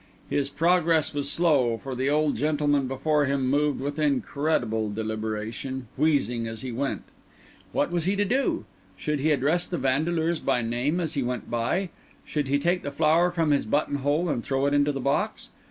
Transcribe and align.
His 0.31 0.49
progress 0.49 1.13
was 1.13 1.29
slow, 1.29 1.77
for 1.77 1.93
the 1.93 2.09
old 2.09 2.35
gentleman 2.35 2.87
before 2.87 3.25
him 3.25 3.45
moved 3.47 3.79
with 3.79 3.99
incredible 3.99 4.89
deliberation, 4.91 5.89
wheezing 5.95 6.47
as 6.47 6.61
he 6.61 6.71
went. 6.71 7.03
What 7.71 7.91
was 7.91 8.05
he 8.05 8.15
to 8.15 8.25
do? 8.25 8.65
Should 8.97 9.19
he 9.19 9.29
address 9.29 9.67
the 9.67 9.77
Vandeleurs 9.77 10.39
by 10.39 10.63
name 10.63 10.99
as 10.99 11.13
he 11.13 11.21
went 11.21 11.51
by? 11.51 11.89
Should 12.25 12.47
he 12.47 12.57
take 12.57 12.81
the 12.81 12.89
flower 12.89 13.29
from 13.29 13.51
his 13.51 13.67
button 13.67 13.97
hole 13.97 14.27
and 14.27 14.43
throw 14.43 14.65
it 14.65 14.73
into 14.73 14.91
the 14.91 14.99
box? 14.99 15.51